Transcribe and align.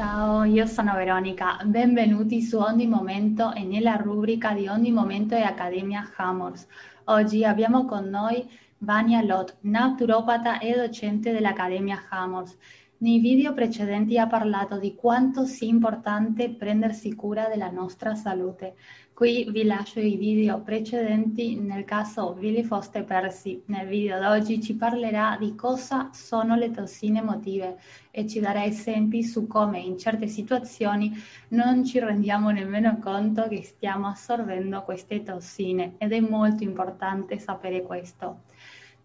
Ciao, 0.00 0.44
io 0.44 0.64
sono 0.64 0.94
Veronica, 0.94 1.58
benvenuti 1.62 2.40
su 2.40 2.56
Ogni 2.56 2.86
Momento 2.86 3.52
e 3.52 3.64
nella 3.64 3.96
rubrica 3.96 4.54
di 4.54 4.66
Ogni 4.66 4.90
Momento 4.90 5.34
e 5.34 5.42
Accademia 5.42 6.10
Hammers. 6.16 6.66
Oggi 7.04 7.44
abbiamo 7.44 7.84
con 7.84 8.08
noi 8.08 8.48
Vania 8.78 9.20
Lot, 9.20 9.58
naturopata 9.60 10.58
e 10.58 10.74
docente 10.74 11.32
dell'Accademia 11.32 12.04
Hammers. 12.08 12.56
Nei 13.02 13.18
video 13.18 13.54
precedenti 13.54 14.18
ha 14.18 14.26
parlato 14.26 14.78
di 14.78 14.94
quanto 14.94 15.46
sia 15.46 15.66
importante 15.66 16.50
prendersi 16.50 17.14
cura 17.14 17.48
della 17.48 17.70
nostra 17.70 18.14
salute. 18.14 18.74
Qui 19.14 19.50
vi 19.50 19.64
lascio 19.64 20.00
i 20.00 20.18
video 20.18 20.60
precedenti 20.60 21.58
nel 21.58 21.86
caso 21.86 22.34
vi 22.34 22.52
li 22.52 22.62
foste 22.62 23.02
persi. 23.02 23.62
Nel 23.68 23.86
video 23.86 24.20
d'oggi 24.20 24.60
ci 24.60 24.74
parlerà 24.74 25.38
di 25.40 25.54
cosa 25.54 26.10
sono 26.12 26.56
le 26.56 26.70
tossine 26.72 27.20
emotive 27.20 27.78
e 28.10 28.26
ci 28.26 28.38
darà 28.38 28.66
esempi 28.66 29.24
su 29.24 29.46
come 29.46 29.78
in 29.78 29.96
certe 29.96 30.26
situazioni 30.26 31.10
non 31.48 31.86
ci 31.86 32.00
rendiamo 32.00 32.50
nemmeno 32.50 32.98
conto 32.98 33.48
che 33.48 33.62
stiamo 33.62 34.08
assorbendo 34.08 34.82
queste 34.82 35.22
tossine 35.22 35.94
ed 35.96 36.12
è 36.12 36.20
molto 36.20 36.64
importante 36.64 37.38
sapere 37.38 37.80
questo. 37.80 38.42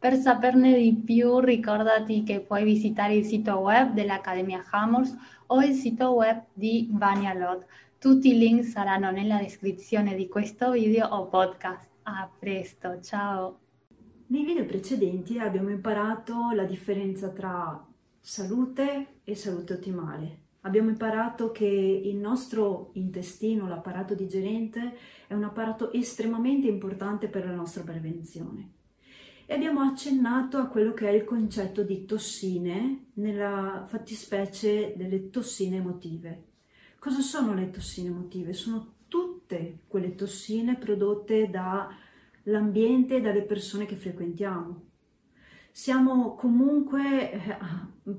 Per 0.05 0.17
saperne 0.17 0.77
di 0.77 0.93
più 0.93 1.39
ricordati 1.39 2.21
che 2.21 2.39
puoi 2.39 2.63
visitare 2.63 3.15
il 3.15 3.25
sito 3.25 3.57
web 3.57 3.91
dell'Accademia 3.93 4.63
Hammers 4.69 5.17
o 5.47 5.63
il 5.63 5.73
sito 5.73 6.11
web 6.11 6.43
di 6.53 6.89
Vania 6.91 7.33
Lot. 7.33 7.65
Tutti 7.97 8.29
i 8.29 8.37
link 8.37 8.63
saranno 8.65 9.09
nella 9.09 9.39
descrizione 9.39 10.13
di 10.13 10.27
questo 10.27 10.73
video 10.73 11.07
o 11.07 11.25
podcast. 11.25 11.89
A 12.03 12.29
presto, 12.37 13.01
ciao! 13.01 13.57
Nei 14.27 14.45
video 14.45 14.65
precedenti 14.65 15.39
abbiamo 15.39 15.71
imparato 15.71 16.51
la 16.53 16.65
differenza 16.65 17.29
tra 17.29 17.83
salute 18.19 19.21
e 19.23 19.33
salute 19.33 19.73
ottimale. 19.73 20.41
Abbiamo 20.61 20.89
imparato 20.89 21.51
che 21.51 21.65
il 21.65 22.17
nostro 22.17 22.91
intestino, 22.93 23.67
l'apparato 23.67 24.13
digerente, 24.13 24.97
è 25.25 25.33
un 25.33 25.45
apparato 25.45 25.91
estremamente 25.93 26.67
importante 26.67 27.27
per 27.27 27.47
la 27.47 27.55
nostra 27.55 27.81
prevenzione 27.81 28.83
e 29.47 29.53
abbiamo 29.53 29.81
accennato 29.81 30.57
a 30.57 30.67
quello 30.67 30.93
che 30.93 31.07
è 31.07 31.11
il 31.11 31.23
concetto 31.23 31.83
di 31.83 32.05
tossine 32.05 33.11
nella 33.13 33.85
fattispecie 33.87 34.93
delle 34.95 35.29
tossine 35.29 35.77
emotive. 35.77 36.43
Cosa 36.97 37.21
sono 37.21 37.53
le 37.53 37.69
tossine 37.69 38.09
emotive? 38.09 38.53
Sono 38.53 38.93
tutte 39.07 39.81
quelle 39.87 40.15
tossine 40.15 40.77
prodotte 40.77 41.49
dall'ambiente 41.51 43.17
e 43.17 43.21
dalle 43.21 43.43
persone 43.43 43.85
che 43.85 43.95
frequentiamo. 43.95 44.81
Siamo 45.71 46.33
comunque 46.35 47.31
eh, 47.31 47.57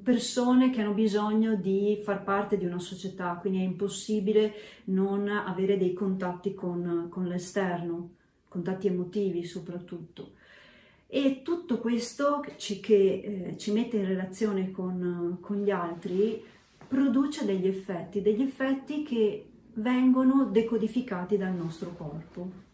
persone 0.02 0.70
che 0.70 0.82
hanno 0.82 0.92
bisogno 0.92 1.56
di 1.56 2.00
far 2.04 2.22
parte 2.22 2.56
di 2.56 2.66
una 2.66 2.78
società, 2.78 3.36
quindi 3.40 3.60
è 3.60 3.62
impossibile 3.62 4.52
non 4.84 5.28
avere 5.28 5.76
dei 5.76 5.92
contatti 5.92 6.54
con, 6.54 7.08
con 7.10 7.26
l'esterno, 7.26 8.10
contatti 8.46 8.86
emotivi 8.86 9.42
soprattutto. 9.42 10.34
E 11.08 11.42
tutto 11.42 11.78
questo 11.78 12.44
ci, 12.56 12.80
che 12.80 13.48
eh, 13.50 13.58
ci 13.58 13.72
mette 13.72 13.96
in 13.96 14.06
relazione 14.06 14.70
con, 14.70 15.38
con 15.40 15.62
gli 15.62 15.70
altri 15.70 16.42
produce 16.88 17.44
degli 17.44 17.66
effetti, 17.66 18.22
degli 18.22 18.42
effetti 18.42 19.02
che 19.02 19.46
vengono 19.74 20.46
decodificati 20.46 21.36
dal 21.36 21.54
nostro 21.54 21.94
corpo. 21.94 22.64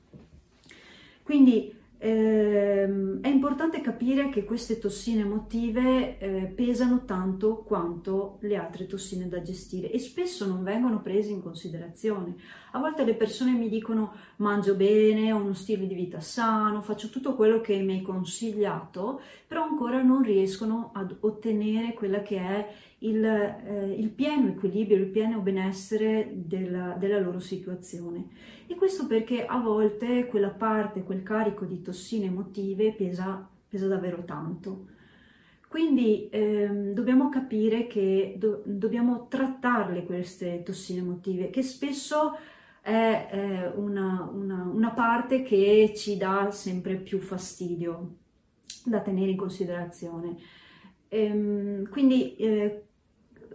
Quindi 1.22 1.80
ehm, 2.02 3.20
è 3.20 3.28
importante 3.28 3.80
capire 3.80 4.28
che 4.28 4.44
queste 4.44 4.78
tossine 4.78 5.20
emotive 5.20 6.18
eh, 6.18 6.52
pesano 6.54 7.04
tanto 7.04 7.58
quanto 7.58 8.38
le 8.40 8.56
altre 8.56 8.86
tossine 8.86 9.28
da 9.28 9.40
gestire 9.40 9.90
e 9.90 9.98
spesso 10.00 10.44
non 10.44 10.64
vengono 10.64 11.00
prese 11.00 11.30
in 11.30 11.40
considerazione. 11.40 12.34
A 12.72 12.80
volte 12.80 13.04
le 13.04 13.14
persone 13.14 13.52
mi 13.52 13.68
dicono 13.68 14.14
mangio 14.36 14.74
bene, 14.74 15.32
ho 15.32 15.36
uno 15.36 15.54
stile 15.54 15.86
di 15.86 15.94
vita 15.94 16.20
sano, 16.20 16.80
faccio 16.80 17.08
tutto 17.08 17.36
quello 17.36 17.60
che 17.60 17.78
mi 17.80 17.92
hai 17.92 18.02
consigliato, 18.02 19.20
però 19.46 19.62
ancora 19.62 20.02
non 20.02 20.22
riescono 20.22 20.90
ad 20.94 21.14
ottenere 21.20 21.94
quella 21.94 22.22
che 22.22 22.36
è 22.38 22.74
il, 23.02 23.24
eh, 23.24 23.94
il 23.96 24.10
pieno 24.10 24.48
equilibrio, 24.48 24.96
il 24.96 25.06
pieno 25.06 25.40
benessere 25.40 26.30
della, 26.34 26.96
della 26.98 27.18
loro 27.18 27.38
situazione. 27.38 28.28
E 28.66 28.74
questo 28.74 29.06
perché 29.06 29.44
a 29.44 29.58
volte 29.58 30.26
quella 30.26 30.50
parte, 30.50 31.02
quel 31.02 31.22
carico 31.22 31.64
di 31.64 31.82
tossine 31.82 32.26
emotive 32.26 32.92
pesa, 32.92 33.48
pesa 33.68 33.86
davvero 33.86 34.24
tanto. 34.24 34.86
Quindi 35.68 36.28
ehm, 36.30 36.92
dobbiamo 36.92 37.30
capire 37.30 37.86
che 37.86 38.34
do, 38.38 38.62
dobbiamo 38.64 39.26
trattarle 39.28 40.04
queste 40.04 40.62
tossine 40.62 41.00
emotive, 41.00 41.48
che 41.48 41.62
spesso 41.62 42.36
è 42.82 43.28
eh, 43.30 43.66
una, 43.76 44.28
una, 44.30 44.70
una, 44.70 44.90
parte 44.90 45.42
che 45.42 45.94
ci 45.96 46.16
dà 46.18 46.50
sempre 46.50 46.96
più 46.96 47.20
fastidio 47.20 48.16
da 48.84 49.00
tenere 49.00 49.30
in 49.30 49.36
considerazione. 49.36 50.36
Ehm, 51.08 51.88
quindi 51.88 52.36
eh, 52.36 52.84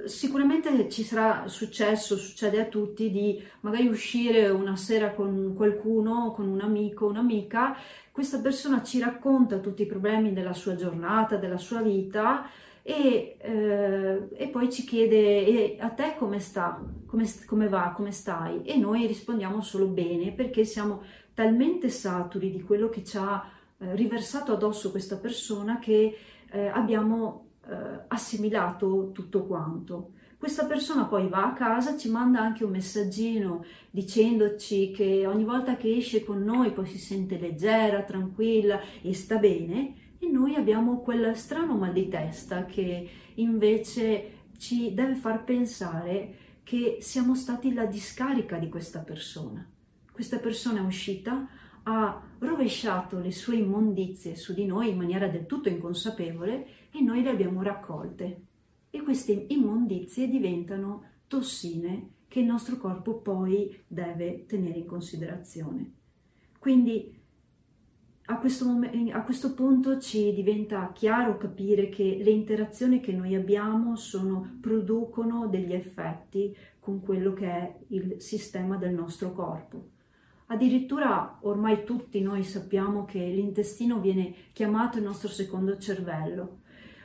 sicuramente 0.06 0.90
ci 0.90 1.03
sarà 1.03 1.47
successo, 1.47 2.18
succede 2.18 2.59
a 2.59 2.66
tutti, 2.66 3.09
di 3.09 3.41
magari 3.62 3.88
uscire 3.88 4.50
una 4.50 4.75
sera 4.75 5.12
con 5.12 5.53
qualcuno, 5.56 6.31
con 6.31 6.47
un 6.47 6.62
amico, 6.62 7.08
un'amica, 7.08 7.75
questa 8.12 8.40
persona 8.40 8.81
ci 8.81 9.00
racconta 9.00 9.59
tutti 9.59 9.84
i 9.84 9.85
problemi 9.85 10.34
della 10.34 10.53
sua 10.53 10.75
giornata, 10.75 11.38
della 11.38 11.58
sua 11.58 11.81
vita 11.81 12.50
e, 12.81 13.38
eh, 13.40 14.28
e 14.34 14.47
poi 14.47 14.72
ci 14.72 14.85
chiede 14.85 15.46
e 15.46 15.78
a 15.80 15.90
te 15.90 16.16
come 16.18 16.40
sta, 16.40 16.81
come, 17.06 17.25
come 17.46 17.68
va, 17.68 17.94
come 17.96 18.12
stai? 18.12 18.64
E 18.64 18.78
noi 18.78 19.06
rispondiamo 19.06 19.62
solo 19.62 19.88
bene 19.88 20.31
perché 20.31 20.66
siamo 20.66 21.03
talmente 21.34 21.90
saturi 21.90 22.50
di 22.50 22.64
quello 22.64 22.90
che 22.90 23.03
ci 23.03 23.18
ha 23.18 23.46
eh, 23.78 23.96
riversato 23.96 24.53
addosso 24.53 24.90
questa 24.90 25.18
persona 25.18 25.78
che 25.78 26.18
eh, 26.50 26.68
abbiamo 26.68 27.47
eh, 27.69 28.05
assimilato 28.07 29.11
tutto 29.11 29.45
quanto. 29.45 30.11
Questa 30.38 30.66
persona 30.66 31.05
poi 31.05 31.28
va 31.28 31.47
a 31.47 31.53
casa, 31.53 31.97
ci 31.97 32.09
manda 32.09 32.39
anche 32.39 32.63
un 32.63 32.69
messaggino 32.69 33.66
dicendoci 33.89 34.91
che 34.91 35.25
ogni 35.25 35.44
volta 35.44 35.78
che 35.78 35.95
esce 35.95 36.23
con 36.23 36.44
noi 36.44 36.72
poi 36.72 36.85
si 36.85 37.00
sente 37.00 37.39
leggera, 37.39 38.03
tranquilla 38.03 38.79
e 39.01 39.13
sta 39.16 39.38
bene 39.38 39.95
e 40.19 40.29
noi 40.29 40.55
abbiamo 40.55 41.00
quel 41.00 41.35
strano 41.35 41.75
mal 41.75 41.91
di 41.91 42.07
testa 42.07 42.66
che 42.66 43.09
invece 43.35 44.31
ci 44.57 44.94
deve 44.94 45.16
far 45.16 45.44
pensare 45.44 46.61
che 46.63 46.97
siamo 47.01 47.34
stati 47.34 47.73
la 47.73 47.85
discarica 47.85 48.57
di 48.57 48.69
questa 48.69 48.99
persona. 48.99 49.67
Questa 50.11 50.38
persona 50.38 50.79
è 50.79 50.84
uscita, 50.84 51.47
ha 51.90 52.22
rovesciato 52.40 53.20
le 53.20 53.31
sue 53.31 53.56
immondizie 53.56 54.36
su 54.36 54.53
di 54.53 54.66
noi 54.66 54.90
in 54.90 54.98
maniera 54.98 55.28
del 55.28 55.46
tutto 55.46 55.70
inconsapevole 55.70 56.68
e 56.92 57.02
noi 57.02 57.24
le 57.24 57.30
abbiamo 57.30 57.62
raccolte. 57.62 58.42
E 58.90 59.02
queste 59.02 59.46
immondizie 59.48 60.28
diventano 60.28 61.03
tossine 61.28 62.09
che 62.28 62.42
il 62.42 62.46
nostro 62.46 62.78
corpo 62.78 63.20
poi 63.20 63.84
deve 63.88 64.46
tenere 64.46 64.80
in 64.80 64.86
considerazione. 64.86 65.94
Quindi 66.59 67.16
a 68.26 68.38
questo, 68.38 68.66
mom- 68.66 69.09
a 69.14 69.24
questo 69.24 69.53
punto 69.53 69.97
ci 69.97 70.34
diventa 70.34 70.92
chiaro 70.94 71.38
capire 71.38 71.88
che 71.88 72.20
le 72.22 72.31
interazioni 72.31 73.00
che 73.00 73.14
noi 73.14 73.34
abbiamo 73.34 73.96
sono, 73.96 74.58
producono 74.59 75.47
degli 75.47 75.72
effetti 75.72 76.53
con 76.80 77.02
quello 77.02 77.31
che 77.31 77.46
è 77.46 77.78
il 77.90 78.20
sistema 78.20 78.76
del 78.76 78.94
nostro 78.94 79.31
corpo. 79.31 79.96
Addirittura 80.50 81.40
ormai 81.41 81.84
tutti 81.84 82.22
noi 82.22 82.44
sappiamo 82.44 83.03
che 83.03 83.19
l'intestino 83.19 84.00
viene 84.00 84.34
chiamato 84.53 84.97
il 84.97 85.03
nostro 85.03 85.28
secondo 85.28 85.78
cervello. 85.78 86.59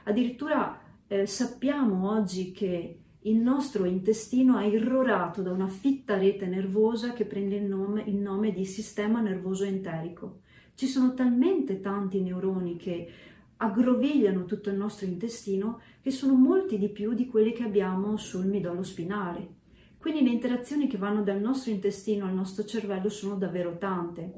Addirittura 0.05 0.81
eh, 1.09 1.27
sappiamo 1.27 2.11
oggi 2.11 2.53
che 2.53 2.99
il 3.25 3.37
nostro 3.37 3.85
intestino 3.85 4.59
è 4.59 4.67
irrorato 4.67 5.43
da 5.43 5.51
una 5.51 5.67
fitta 5.69 6.19
rete 6.19 6.47
nervosa 6.47 7.13
che 7.13 7.25
prende 7.25 7.57
il 7.57 7.65
nome, 7.65 8.03
il 8.07 8.17
nome 8.17 8.53
di 8.53 8.65
sistema 8.65 9.21
nervoso 9.21 9.65
enterico. 9.65 10.41
Ci 10.75 10.87
sono 10.87 11.13
talmente 11.15 11.81
tanti 11.81 12.21
neuroni 12.21 12.77
che 12.77 13.11
aggrovigliano 13.57 14.45
tutto 14.45 14.71
il 14.71 14.77
nostro 14.77 15.07
intestino 15.07 15.81
che 16.01 16.11
sono 16.11 16.35
molti 16.35 16.79
di 16.79 16.89
più 16.89 17.13
di 17.13 17.27
quelli 17.27 17.53
che 17.53 17.63
abbiamo 17.65 18.17
sul 18.17 18.47
midollo 18.47 18.83
spinale. 18.83 19.61
Quindi 20.03 20.25
le 20.25 20.31
interazioni 20.31 20.89
che 20.89 20.99
vanno 20.99 21.23
dal 21.23 21.39
nostro 21.39 21.71
intestino 21.71 22.27
al 22.27 22.35
nostro 22.35 22.65
cervello 22.65 23.09
sono 23.09 23.37
davvero 23.37 23.79
tante. 23.79 24.33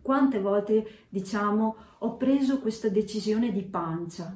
Quante 0.00 0.40
volte 0.40 1.04
diciamo 1.10 1.76
ho 1.98 2.16
preso 2.16 2.58
questa 2.58 2.88
decisione 2.88 3.52
di 3.52 3.64
pancia? 3.64 4.34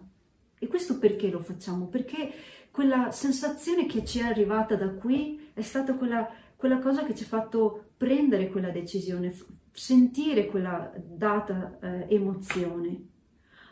E 0.59 0.67
questo 0.67 0.99
perché 0.99 1.31
lo 1.31 1.41
facciamo? 1.41 1.87
Perché 1.87 2.31
quella 2.71 3.11
sensazione 3.13 3.87
che 3.87 4.05
ci 4.05 4.19
è 4.19 4.25
arrivata 4.25 4.77
da 4.77 4.91
qui 4.91 5.53
è 5.55 5.63
stata 5.63 5.95
quella, 5.95 6.29
quella 6.55 6.81
cosa 6.81 7.03
che 7.05 7.15
ci 7.15 7.23
ha 7.23 7.29
fatto 7.29 7.93
prendere 7.97 8.51
quella 8.51 8.69
decisione, 8.69 9.35
sentire 9.73 10.49
quella 10.49 10.93
data 11.03 11.79
eh, 11.81 12.15
emozione. 12.15 13.07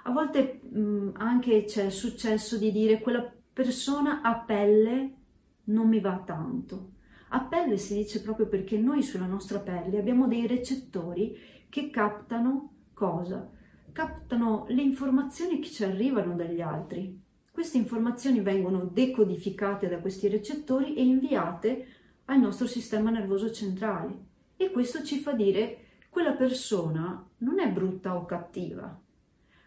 A 0.04 0.12
volte 0.12 0.62
mh, 0.62 1.10
anche 1.18 1.64
c'è 1.64 1.90
successo 1.90 2.56
di 2.56 2.72
dire 2.72 3.00
quella 3.00 3.30
persona 3.52 4.22
a 4.22 4.38
pelle 4.38 5.18
non 5.64 5.88
mi 5.88 6.00
va 6.00 6.22
tanto. 6.24 6.92
A 7.28 7.40
pelle 7.40 7.76
si 7.76 7.94
dice 7.94 8.20
proprio 8.22 8.46
perché 8.46 8.76
noi 8.76 9.02
sulla 9.02 9.26
nostra 9.26 9.58
pelle 9.60 9.98
abbiamo 9.98 10.26
dei 10.26 10.46
recettori 10.46 11.38
che 11.68 11.90
captano 11.90 12.72
cosa? 12.92 13.48
Captano 13.92 14.66
le 14.68 14.82
informazioni 14.82 15.60
che 15.60 15.68
ci 15.68 15.84
arrivano 15.84 16.34
dagli 16.34 16.60
altri. 16.60 17.18
Queste 17.50 17.78
informazioni 17.78 18.40
vengono 18.40 18.84
decodificate 18.84 19.88
da 19.88 19.98
questi 19.98 20.28
recettori 20.28 20.94
e 20.94 21.04
inviate 21.04 21.86
al 22.26 22.40
nostro 22.40 22.66
sistema 22.66 23.10
nervoso 23.10 23.52
centrale 23.52 24.28
e 24.56 24.70
questo 24.70 25.02
ci 25.04 25.18
fa 25.18 25.32
dire 25.32 25.84
quella 26.10 26.32
persona 26.32 27.24
non 27.38 27.60
è 27.60 27.70
brutta 27.70 28.16
o 28.16 28.24
cattiva, 28.24 29.00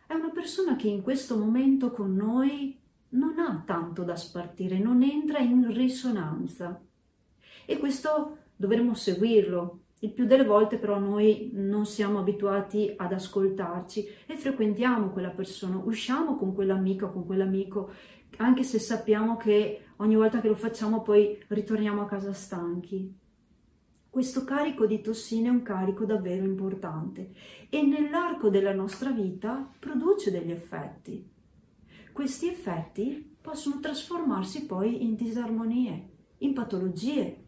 è 0.06 0.14
una 0.14 0.30
persona 0.30 0.76
che 0.76 0.88
in 0.88 1.02
questo 1.02 1.38
momento 1.38 1.90
con 1.92 2.14
noi 2.14 2.78
non 3.14 3.40
ha 3.40 3.64
tanto 3.66 4.04
da 4.04 4.16
spartire, 4.16 4.78
non 4.78 5.04
entra 5.04 5.40
in 5.40 5.74
risonanza. 5.74 6.82
E 7.66 7.78
questo 7.78 8.38
dovremmo 8.56 8.94
seguirlo. 8.94 9.80
Il 10.00 10.12
più 10.12 10.26
delle 10.26 10.44
volte 10.44 10.78
però 10.78 11.00
noi 11.00 11.52
non 11.54 11.86
siamo 11.86 12.20
abituati 12.20 12.94
ad 12.96 13.14
ascoltarci 13.14 14.06
e 14.26 14.36
frequentiamo 14.36 15.12
quella 15.12 15.30
persona, 15.30 15.78
usciamo 15.78 16.36
con 16.36 16.54
quell'amica 16.54 17.06
o 17.06 17.12
con 17.12 17.26
quell'amico, 17.26 17.92
anche 18.38 18.64
se 18.64 18.80
sappiamo 18.80 19.38
che 19.38 19.86
ogni 19.98 20.16
volta 20.16 20.42
che 20.42 20.50
lo 20.50 20.56
facciamo 20.56 21.02
poi 21.02 21.42
ritorniamo 21.48 22.02
a 22.02 22.06
casa 22.06 22.34
stanchi. 22.34 23.22
Questo 24.10 24.44
carico 24.44 24.86
di 24.86 25.02
tossine 25.02 25.48
è 25.48 25.52
un 25.52 25.64
carico 25.64 26.06
davvero 26.06 26.44
importante 26.44 27.32
e 27.70 27.82
nell'arco 27.82 28.50
della 28.50 28.74
nostra 28.74 29.12
vita 29.12 29.72
produce 29.80 30.32
degli 30.32 30.52
effetti. 30.52 31.33
Questi 32.14 32.48
effetti 32.48 33.38
possono 33.42 33.80
trasformarsi 33.80 34.68
poi 34.68 35.04
in 35.04 35.16
disarmonie, 35.16 36.10
in 36.38 36.54
patologie, 36.54 37.46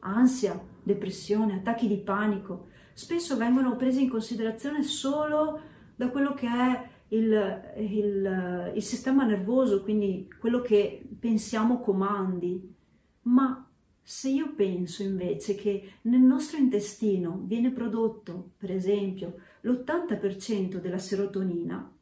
ansia, 0.00 0.58
depressione, 0.82 1.56
attacchi 1.56 1.86
di 1.86 1.98
panico. 1.98 2.68
Spesso 2.94 3.36
vengono 3.36 3.76
presi 3.76 4.02
in 4.02 4.08
considerazione 4.08 4.82
solo 4.82 5.60
da 5.94 6.08
quello 6.08 6.32
che 6.32 6.46
è 6.46 6.88
il, 7.08 7.62
il, 7.76 8.72
il 8.74 8.82
sistema 8.82 9.24
nervoso, 9.24 9.82
quindi 9.82 10.32
quello 10.40 10.62
che 10.62 11.06
pensiamo 11.20 11.80
comandi, 11.80 12.74
ma 13.22 13.68
se 14.02 14.30
io 14.30 14.54
penso 14.54 15.02
invece 15.02 15.56
che 15.56 15.92
nel 16.02 16.20
nostro 16.20 16.56
intestino 16.56 17.42
viene 17.44 17.70
prodotto, 17.70 18.52
per 18.56 18.70
esempio, 18.70 19.34
l'80% 19.60 20.76
della 20.76 20.98
serotonina, 20.98 21.92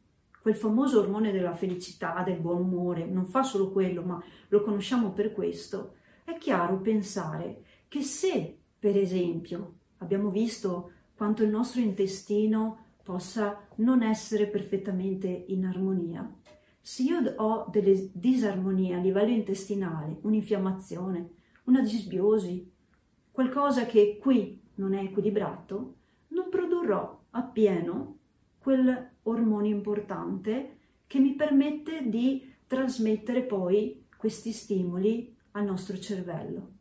quel 0.44 0.56
famoso 0.56 1.00
ormone 1.00 1.32
della 1.32 1.54
felicità, 1.54 2.22
del 2.22 2.38
buon 2.38 2.60
umore, 2.60 3.06
non 3.06 3.24
fa 3.24 3.42
solo 3.42 3.72
quello, 3.72 4.02
ma 4.02 4.22
lo 4.48 4.60
conosciamo 4.60 5.12
per 5.12 5.32
questo, 5.32 5.94
è 6.22 6.36
chiaro 6.36 6.82
pensare 6.82 7.62
che 7.88 8.02
se, 8.02 8.54
per 8.78 8.94
esempio, 8.94 9.76
abbiamo 10.00 10.28
visto 10.28 10.90
quanto 11.14 11.42
il 11.42 11.48
nostro 11.48 11.80
intestino 11.80 12.88
possa 13.02 13.58
non 13.76 14.02
essere 14.02 14.46
perfettamente 14.46 15.28
in 15.28 15.64
armonia, 15.64 16.30
se 16.78 17.04
io 17.04 17.22
ho 17.36 17.66
delle 17.70 18.10
disarmonie 18.12 18.96
a 18.96 18.98
livello 18.98 19.32
intestinale, 19.32 20.18
un'infiammazione, 20.20 21.30
una 21.64 21.80
disbiosi, 21.80 22.70
qualcosa 23.30 23.86
che 23.86 24.18
qui 24.20 24.60
non 24.74 24.92
è 24.92 25.04
equilibrato, 25.04 25.94
non 26.28 26.50
produrrò 26.50 27.18
appieno 27.30 28.18
quel 28.58 29.12
ormone 29.24 29.68
importante 29.68 30.78
che 31.06 31.18
mi 31.18 31.34
permette 31.34 32.08
di 32.08 32.52
trasmettere 32.66 33.42
poi 33.42 34.06
questi 34.16 34.52
stimoli 34.52 35.34
al 35.52 35.64
nostro 35.64 35.98
cervello. 35.98 36.72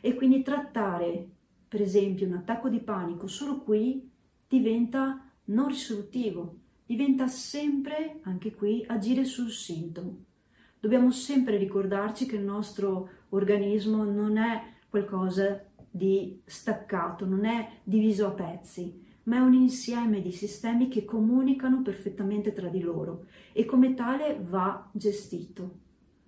E 0.00 0.14
quindi 0.14 0.42
trattare, 0.42 1.28
per 1.68 1.80
esempio, 1.80 2.26
un 2.26 2.34
attacco 2.34 2.68
di 2.68 2.80
panico 2.80 3.26
solo 3.26 3.60
qui 3.60 4.10
diventa 4.46 5.24
non 5.44 5.68
risolutivo, 5.68 6.56
diventa 6.84 7.26
sempre, 7.26 8.20
anche 8.22 8.54
qui, 8.54 8.84
agire 8.86 9.24
sul 9.24 9.50
sintomo. 9.50 10.24
Dobbiamo 10.80 11.10
sempre 11.10 11.56
ricordarci 11.56 12.26
che 12.26 12.36
il 12.36 12.44
nostro 12.44 13.10
organismo 13.30 14.04
non 14.04 14.36
è 14.36 14.62
qualcosa 14.88 15.64
di 15.90 16.40
staccato, 16.44 17.26
non 17.26 17.44
è 17.44 17.80
diviso 17.82 18.26
a 18.26 18.30
pezzi, 18.30 19.06
ma 19.28 19.36
è 19.36 19.40
un 19.40 19.52
insieme 19.52 20.22
di 20.22 20.32
sistemi 20.32 20.88
che 20.88 21.04
comunicano 21.04 21.82
perfettamente 21.82 22.52
tra 22.52 22.68
di 22.68 22.80
loro 22.80 23.26
e 23.52 23.66
come 23.66 23.92
tale 23.94 24.40
va 24.42 24.88
gestito. 24.92 25.80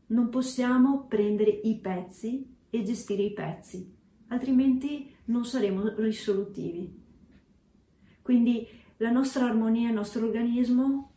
Non 0.08 0.28
possiamo 0.28 1.06
prendere 1.06 1.50
i 1.50 1.78
pezzi 1.78 2.46
e 2.68 2.82
gestire 2.82 3.22
i 3.22 3.32
pezzi, 3.32 3.90
altrimenti 4.28 5.14
non 5.26 5.46
saremo 5.46 5.94
risolutivi. 5.96 6.98
Quindi 8.20 8.68
la 8.98 9.10
nostra 9.10 9.46
armonia, 9.46 9.88
il 9.88 9.94
nostro 9.94 10.26
organismo 10.26 11.12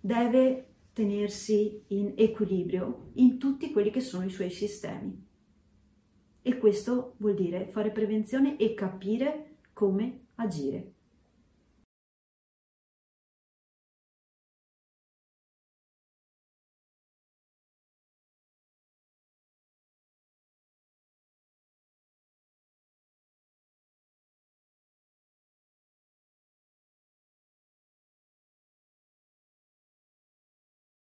deve 0.00 0.64
tenersi 0.92 1.84
in 1.88 2.14
equilibrio 2.16 3.10
in 3.14 3.38
tutti 3.38 3.70
quelli 3.70 3.90
che 3.90 4.00
sono 4.00 4.24
i 4.24 4.30
suoi 4.30 4.50
sistemi. 4.50 5.24
E 6.42 6.58
questo 6.58 7.14
vuol 7.18 7.34
dire 7.34 7.68
fare 7.70 7.92
prevenzione 7.92 8.56
e 8.56 8.74
capire 8.74 9.58
come 9.72 10.26
agire. 10.36 10.94